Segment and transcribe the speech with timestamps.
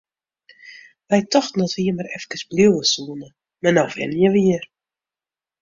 [1.09, 3.29] Wy tochten dat we hjir mar efkes bliuwe soene,
[3.61, 4.65] mar no wenje we hjir!